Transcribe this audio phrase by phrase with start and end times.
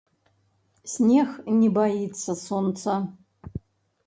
[0.93, 1.29] Снег
[1.59, 2.91] не баіцца сонца.